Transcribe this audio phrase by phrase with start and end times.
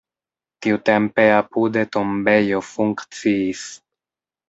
[0.65, 3.67] Tiutempe apude tombejo funkciis.